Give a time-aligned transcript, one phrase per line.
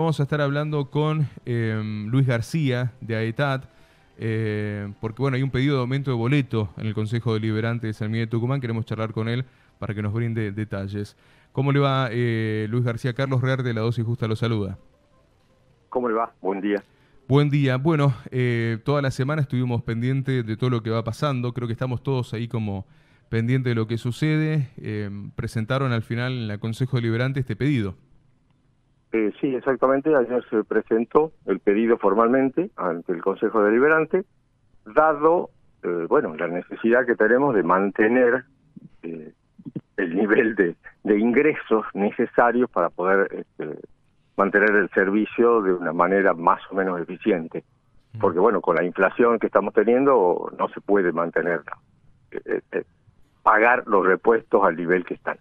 [0.00, 3.64] Vamos a estar hablando con em, Luis García de AETAT,
[4.16, 7.92] eh, porque bueno, hay un pedido de aumento de boleto en el Consejo Deliberante de
[7.92, 8.60] San Miguel de Tucumán.
[8.60, 9.44] Queremos charlar con él
[9.80, 11.16] para que nos brinde detalles.
[11.50, 13.12] ¿Cómo le va, eh, Luis García?
[13.12, 14.78] Carlos Rear de La Dosis Justa lo saluda.
[15.88, 16.32] ¿Cómo le va?
[16.40, 16.84] Buen día.
[17.26, 17.76] Buen día.
[17.76, 21.52] Bueno, eh, toda la semana estuvimos pendientes de todo lo que va pasando.
[21.52, 22.86] Creo que estamos todos ahí como
[23.30, 24.70] pendientes de lo que sucede.
[24.76, 27.96] Em, presentaron al final en el Consejo Deliberante este pedido.
[29.12, 30.14] Eh, sí, exactamente.
[30.14, 34.24] Ayer se presentó el pedido formalmente ante el Consejo Deliberante,
[34.84, 35.50] dado,
[35.82, 38.44] eh, bueno, la necesidad que tenemos de mantener
[39.02, 39.32] eh,
[39.96, 43.78] el nivel de, de, ingresos necesarios para poder este,
[44.36, 47.64] mantener el servicio de una manera más o menos eficiente.
[48.12, 48.18] Mm.
[48.18, 51.62] Porque, bueno, con la inflación que estamos teniendo no se puede mantener,
[53.42, 55.38] pagar los repuestos al nivel que están.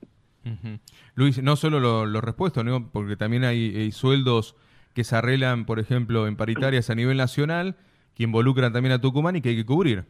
[1.15, 2.89] Luis, no solo los repuestos, ¿no?
[2.91, 4.55] porque también hay, sueldos
[4.93, 7.75] que se arreglan, por ejemplo, en paritarias a nivel nacional,
[8.15, 10.05] que involucran también a Tucumán y que hay que cubrir.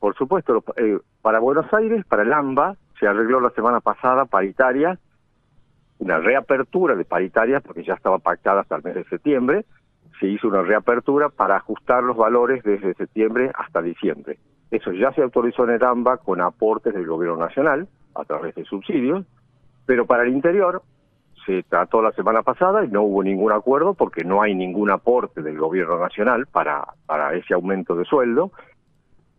[0.00, 4.98] Por supuesto, eh, para Buenos Aires, para el AMBA, se arregló la semana pasada paritaria,
[5.98, 9.66] una reapertura de paritarias, porque ya estaba pactada hasta el mes de septiembre,
[10.18, 14.38] se hizo una reapertura para ajustar los valores desde septiembre hasta diciembre.
[14.70, 18.64] Eso ya se autorizó en el AMBA con aportes del gobierno nacional, a través de
[18.64, 19.24] subsidios,
[19.86, 20.82] pero para el interior
[21.46, 25.42] se trató la semana pasada y no hubo ningún acuerdo porque no hay ningún aporte
[25.42, 28.52] del gobierno nacional para, para ese aumento de sueldo.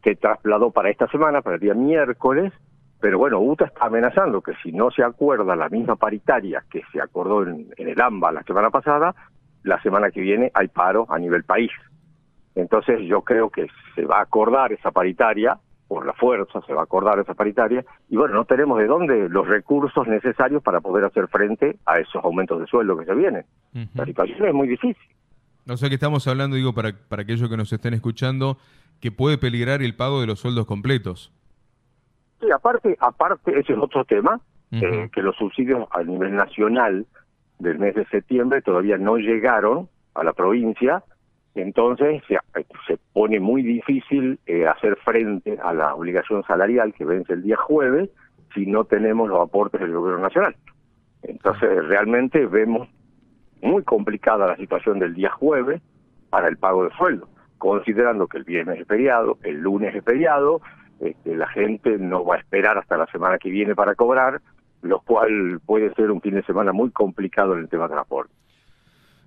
[0.04, 2.52] Se trasladó para esta semana, para el día miércoles,
[3.00, 7.02] pero bueno, UTA está amenazando que si no se acuerda la misma paritaria que se
[7.02, 9.16] acordó en, en el AMBA la semana pasada,
[9.64, 11.72] la semana que viene hay paro a nivel país.
[12.56, 15.58] Entonces yo creo que se va a acordar esa paritaria
[15.92, 19.28] por la fuerza, se va a acordar esa paritaria, y bueno, no tenemos de dónde
[19.28, 23.44] los recursos necesarios para poder hacer frente a esos aumentos de sueldo que se vienen.
[23.94, 25.06] La situación es muy difícil.
[25.68, 28.58] O sea que estamos hablando, digo, para, para aquellos que nos estén escuchando,
[29.02, 31.34] que puede peligrar el pago de los sueldos completos.
[32.40, 34.40] Sí, aparte, aparte ese es otro tema,
[34.72, 37.06] eh, que los subsidios a nivel nacional
[37.60, 41.04] del mes de septiembre todavía no llegaron a la provincia,
[41.56, 42.38] entonces se,
[42.88, 47.58] se pone muy difícil eh, hacer frente a la obligación salarial que vence el día
[47.58, 48.10] jueves
[48.54, 50.56] si no tenemos los aportes del gobierno nacional.
[51.24, 52.88] Entonces realmente vemos
[53.62, 55.82] muy complicada la situación del día jueves
[56.30, 60.62] para el pago de sueldo, considerando que el viernes es feriado, el lunes es feriado,
[61.00, 64.42] este, la gente no va a esperar hasta la semana que viene para cobrar,
[64.82, 68.34] lo cual puede ser un fin de semana muy complicado en el tema de transporte.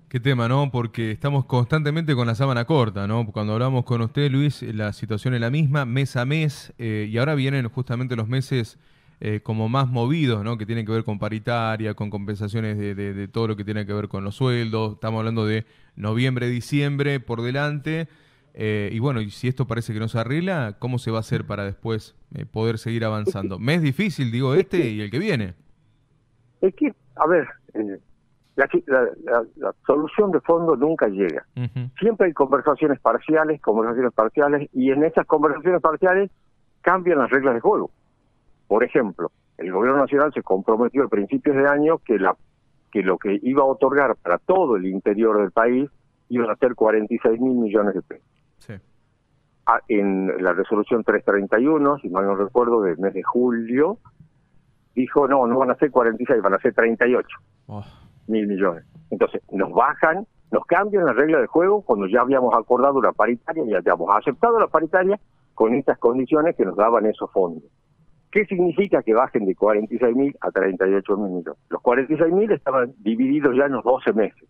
[0.07, 0.69] Qué tema, ¿no?
[0.71, 3.25] Porque estamos constantemente con la sábana corta, ¿no?
[3.31, 7.17] Cuando hablamos con usted, Luis, la situación es la misma, mes a mes, eh, y
[7.17, 8.77] ahora vienen justamente los meses
[9.19, 10.59] eh, como más movidos, ¿no?
[10.59, 14.07] Que tienen que ver con paritaria, con compensaciones de, todo lo que tiene que ver
[14.07, 14.93] con los sueldos.
[14.93, 15.65] Estamos hablando de
[15.95, 18.07] noviembre, diciembre por delante.
[18.53, 21.21] Eh, y bueno, y si esto parece que no se arregla, ¿cómo se va a
[21.21, 22.15] hacer para después
[22.51, 23.57] poder seguir avanzando?
[23.57, 25.55] Mes difícil, digo, este y el que viene.
[26.61, 27.47] Es que, a ver,
[28.55, 28.69] la,
[29.57, 31.45] la, solución de fondo nunca llega.
[31.99, 36.31] Siempre hay conversaciones parciales, conversaciones parciales, y en esas conversaciones parciales
[36.81, 37.91] cambian las reglas de juego.
[38.67, 42.35] Por ejemplo, el gobierno nacional se comprometió a principios de año que la
[42.91, 45.89] que lo que iba a otorgar para todo el interior del país
[46.29, 48.81] iban a ser 46 mil millones de pesos.
[49.67, 53.97] Ah, en la resolución 331, si mal no recuerdo, del mes de julio,
[54.93, 57.27] dijo, no, no van a ser 46, van a ser 38
[58.27, 58.85] mil millones.
[59.09, 63.63] Entonces, nos bajan, nos cambian la regla de juego cuando ya habíamos acordado una paritaria,
[63.65, 65.19] ya habíamos aceptado la paritaria
[65.53, 67.63] con estas condiciones que nos daban esos fondos.
[68.31, 71.59] ¿Qué significa que bajen de 46 mil a 38 mil millones?
[71.69, 74.49] Los 46 mil estaban divididos ya en los 12 meses.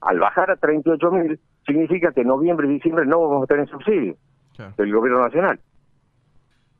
[0.00, 3.68] Al bajar a 38 mil, significa que en noviembre y diciembre no vamos a tener
[3.68, 4.14] subsidio
[4.76, 5.58] del gobierno nacional.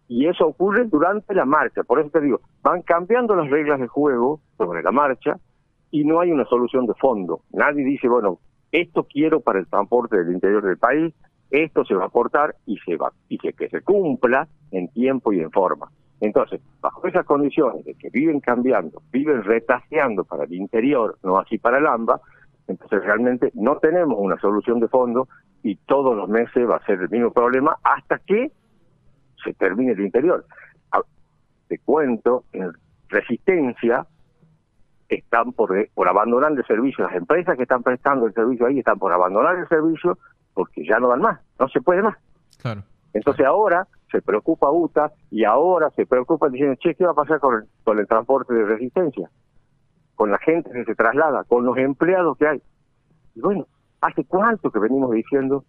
[0.07, 1.83] Y eso ocurre durante la marcha.
[1.83, 5.39] Por eso te digo, van cambiando las reglas de juego sobre la marcha
[5.91, 7.41] y no hay una solución de fondo.
[7.53, 8.39] Nadie dice, bueno,
[8.73, 11.15] esto quiero para el transporte del interior del país,
[11.51, 15.33] esto se va a aportar y se va y que, que se cumpla en tiempo
[15.33, 15.91] y en forma.
[16.21, 21.59] Entonces, bajo esas condiciones de que viven cambiando, viven retaseando para el interior, no así
[21.59, 22.21] para el AMBA,
[22.69, 25.29] entonces realmente no tenemos una solución de fondo
[25.63, 28.53] y todos los meses va a ser el mismo problema hasta que
[29.43, 30.45] se termine el interior.
[31.69, 32.73] Te cuento, en
[33.09, 34.07] resistencia
[35.17, 37.05] están por, por abandonar el servicio.
[37.05, 40.19] Las empresas que están prestando el servicio ahí están por abandonar el servicio
[40.55, 42.17] porque ya no dan más, no se puede más.
[42.61, 42.83] Claro.
[43.13, 47.41] Entonces ahora se preocupa UTA y ahora se preocupa diciendo, che, ¿qué va a pasar
[47.41, 49.31] con el, con el transporte de resistencia?
[50.21, 52.63] con la gente que se traslada, con los empleados que hay.
[53.35, 53.67] Y bueno,
[54.03, 55.65] ¿hace cuánto que venimos diciendo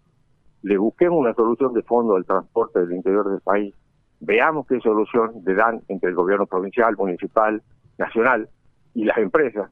[0.62, 3.74] le busquemos una solución de fondo al transporte del interior del país?
[4.20, 7.64] Veamos qué solución le dan entre el gobierno provincial, municipal,
[7.98, 8.50] nacional
[8.94, 9.70] y las empresas.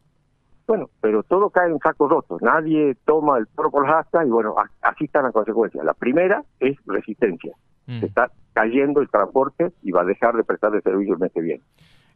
[0.68, 2.42] Bueno, pero todo cae en sacos rotos.
[2.42, 5.84] Nadie toma el toro por las astas y bueno, así están las consecuencias.
[5.84, 7.56] La primera es resistencia.
[7.88, 8.02] Mm.
[8.02, 11.32] Se está cayendo el transporte y va a dejar de prestar el servicio el mes
[11.34, 11.64] que viene.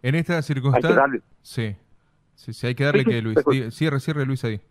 [0.04, 1.04] En esta circunstancia...
[1.42, 1.76] Sí,
[2.36, 3.40] sí, sí, hay que darle que Luis...
[3.72, 4.62] Cierre, cierre Luis ahí.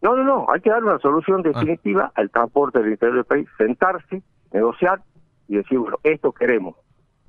[0.00, 1.48] No, no, no, hay que dar una solución ah.
[1.48, 4.22] definitiva al transporte del interior del país, sentarse,
[4.52, 5.02] negociar
[5.48, 6.76] y decir, bueno, esto queremos.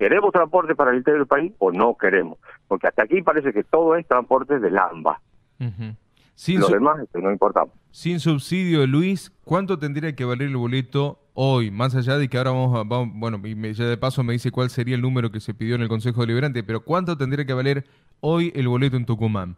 [0.01, 2.39] ¿Queremos transporte para el interior del país o no queremos?
[2.67, 5.21] Porque hasta aquí parece que todo es transporte de Lamba.
[6.33, 7.75] Sin Lo demás no importamos.
[7.91, 11.69] Sin subsidio, Luis, ¿cuánto tendría que valer el boleto hoy?
[11.69, 14.71] Más allá de que ahora vamos a, bueno, y ya de paso me dice cuál
[14.71, 17.85] sería el número que se pidió en el Consejo Deliberante, pero ¿cuánto tendría que valer
[18.21, 19.55] hoy el boleto en Tucumán?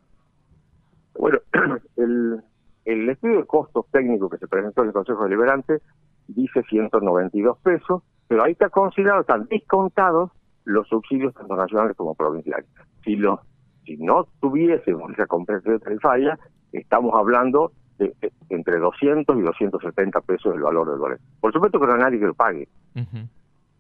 [1.18, 1.40] Bueno,
[1.96, 2.44] el,
[2.84, 5.80] el estudio de costos técnicos que se presentó en el Consejo Deliberante
[6.28, 10.32] dice 192 pesos, pero ahí está considerado, están descontados
[10.64, 12.66] los subsidios tanto nacionales como provinciales.
[13.04, 13.40] Si los
[13.86, 16.40] si no tuviésemos esa compensación tarifaria,
[16.72, 18.12] estamos hablando de,
[18.50, 21.22] entre 200 y 270 pesos el valor del boleto.
[21.40, 22.68] Por supuesto que no hay nadie que lo pague,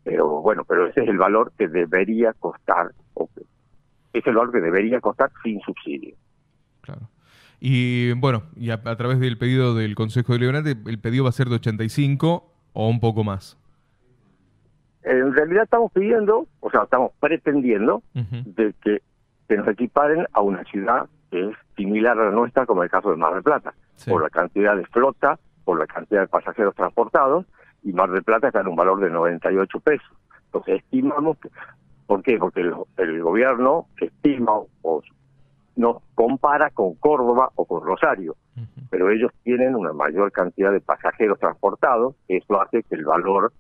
[0.03, 3.27] pero bueno, pero ese es el valor que debería costar, o
[4.13, 6.15] es el valor que debería costar sin subsidio.
[6.81, 7.09] Claro.
[7.59, 11.47] Y bueno, y a, través del pedido del Consejo Deliberante, el pedido va a ser
[11.47, 13.57] de 85 o un poco más.
[15.03, 19.01] En realidad estamos pidiendo, o sea, estamos pretendiendo de que,
[19.47, 23.09] que, nos equiparen a una ciudad que es similar a la nuestra, como el caso
[23.09, 23.73] de Mar del Plata,
[24.07, 27.45] por la cantidad de flota, por la cantidad de pasajeros transportados,
[27.83, 30.11] y Mar del Plata está en un valor de 98 pesos.
[30.45, 31.50] Entonces estimamos que,
[32.07, 32.38] ¿por qué?
[32.38, 34.53] Porque el, el gobierno estima
[34.83, 35.01] o
[35.75, 38.35] nos compara con Córdoba o con Rosario,
[38.89, 43.51] pero ellos tienen una mayor cantidad de pasajeros transportados, eso hace que el valor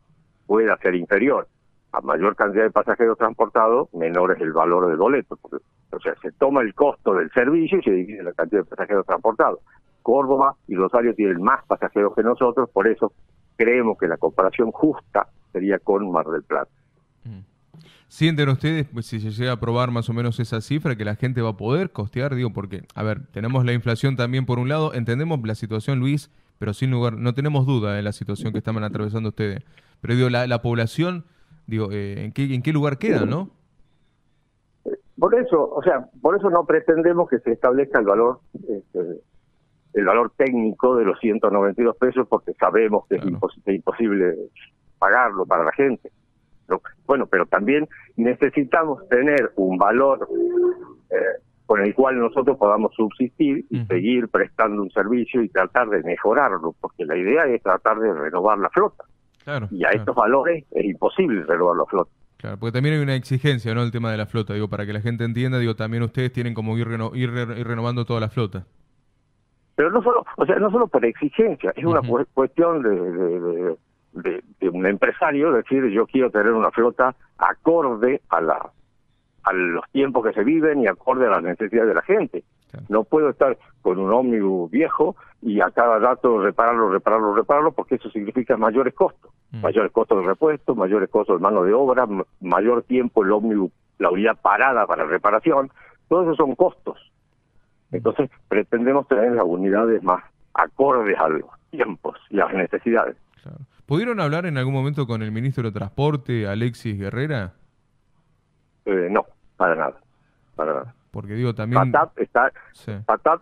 [0.45, 1.47] pueda ser inferior.
[1.91, 5.37] A mayor cantidad de pasajeros transportados, menor es el valor del boleto.
[5.43, 9.05] o sea, se toma el costo del servicio y se divide la cantidad de pasajeros
[9.05, 9.59] transportados.
[10.01, 13.13] Córdoba y Rosario tienen más pasajeros que nosotros, por eso
[13.55, 16.71] creemos que la comparación justa sería con Mar del Plata.
[18.07, 21.15] ¿Sienten ustedes, pues, si se llega a probar más o menos esa cifra, que la
[21.15, 22.35] gente va a poder costear?
[22.35, 26.29] Digo, porque, a ver, tenemos la inflación también por un lado, entendemos la situación, Luis,
[26.59, 29.63] pero sin lugar, no tenemos duda de la situación que están atravesando ustedes.
[30.03, 31.23] Pero digo, la, población,
[31.65, 33.51] digo, eh, ¿en, qué, ¿en qué lugar queda, no?
[35.17, 39.21] Por eso, o sea, por eso no pretendemos que se establezca el valor, este,
[39.93, 43.23] el valor técnico de los 192 pesos, porque sabemos que es
[43.67, 44.35] imposible
[44.99, 46.11] pagarlo para la gente.
[47.05, 50.27] Bueno, pero también necesitamos tener un valor
[51.11, 51.15] eh,
[51.65, 56.75] con el cual nosotros podamos subsistir y seguir prestando un servicio y tratar de mejorarlo,
[56.81, 59.05] porque la idea es tratar de renovar la flota.
[59.71, 62.11] Y a estos valores es imposible renovar la flota.
[62.37, 63.83] Claro, porque también hay una exigencia, ¿no?
[63.83, 66.53] El tema de la flota, digo, para que la gente entienda, digo, también ustedes tienen
[66.53, 68.65] como ir, ir, renovando toda la flota.
[69.75, 72.01] Pero no solo, o sea, no solo por exigencia, es una
[72.33, 73.77] cuestión de
[74.13, 78.71] de, un empresario decir yo quiero tener una flota acorde a la
[79.43, 82.43] a los tiempos que se viven y acorde a las necesidades de la gente.
[82.89, 87.95] No puedo estar con un ómnibus viejo y a cada rato repararlo, repararlo, repararlo, porque
[87.95, 89.31] eso significa mayores costos.
[89.51, 89.61] Mm.
[89.61, 92.07] Mayores costos de repuesto, mayores costos de mano de obra,
[92.41, 95.71] mayor tiempo el ómnibus, la unidad parada para reparación.
[96.07, 96.97] Todos esos son costos.
[97.91, 97.95] Mm.
[97.97, 103.17] Entonces pretendemos tener las unidades más acordes a los tiempos y a las necesidades.
[103.85, 107.53] ¿Pudieron hablar en algún momento con el ministro de Transporte, Alexis Guerrera?
[108.85, 109.25] Eh, no,
[109.57, 109.95] para nada,
[110.55, 110.95] para nada.
[111.13, 111.91] Porque digo también...
[111.91, 112.51] PATAP está,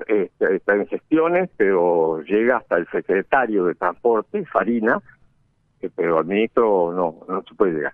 [0.07, 5.01] este, está en gestiones, pero llega hasta el secretario de Transporte, Farina,
[5.95, 7.93] pero al ministro no, no se puede llegar.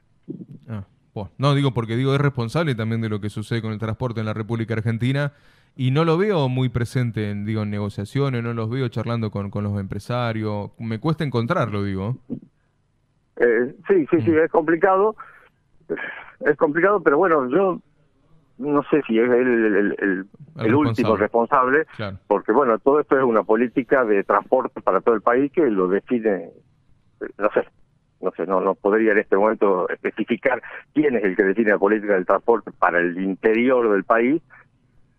[0.67, 0.83] Ah,
[1.37, 4.25] no, digo porque digo es responsable también de lo que sucede con el transporte en
[4.25, 5.33] la República Argentina
[5.75, 9.51] y no lo veo muy presente en, digo, en negociaciones, no los veo charlando con,
[9.51, 10.71] con los empresarios.
[10.79, 12.17] Me cuesta encontrarlo, digo.
[13.35, 14.39] Eh, sí, sí, sí, mm.
[14.39, 15.15] es complicado.
[16.39, 17.79] Es complicado, pero bueno, yo
[18.57, 21.85] no sé si es el, el, último responsable,
[22.27, 25.87] porque bueno, todo esto es una política de transporte para todo el país que lo
[25.87, 26.49] define,
[27.37, 27.67] no sé,
[28.21, 30.61] no sé, no, no podría en este momento especificar
[30.93, 34.41] quién es el que define la política del transporte para el interior del país,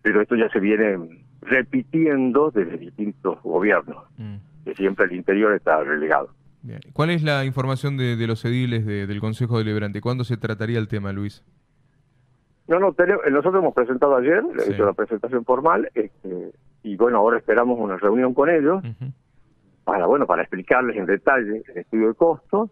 [0.01, 0.97] pero esto ya se viene
[1.41, 4.35] repitiendo desde distintos gobiernos, mm.
[4.65, 6.29] que siempre el interior está relegado.
[6.93, 10.01] ¿Cuál es la información de, los ediles del Consejo Deliberante?
[10.01, 11.43] ¿Cuándo se trataría el tema, Luis?
[12.69, 12.95] No, no,
[13.31, 16.51] nosotros hemos presentado ayer, he hecho la presentación formal, este,
[16.83, 18.83] y bueno, ahora esperamos una reunión con ellos
[19.83, 22.69] para, bueno, para explicarles en detalle el estudio de costos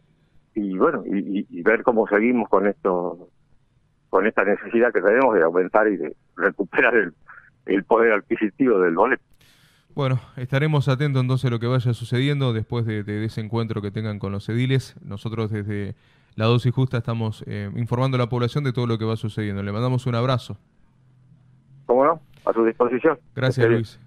[0.53, 3.27] y bueno, y, ver cómo seguimos con esto,
[4.09, 7.13] con esta necesidad que tenemos de aumentar y de recuperar el,
[7.65, 9.23] el poder adquisitivo del boleto.
[9.97, 14.19] Bueno, estaremos atentos entonces a lo que vaya sucediendo después de, ese encuentro que tengan
[14.19, 14.95] con los ediles.
[15.01, 15.95] Nosotros desde
[16.37, 19.63] La Dosis Justa estamos eh, informando a la población de todo lo que va sucediendo.
[19.63, 20.55] Le mandamos un abrazo.
[21.87, 22.21] ¿Cómo no?
[22.45, 23.17] A su disposición.
[23.33, 23.99] Gracias, Luis.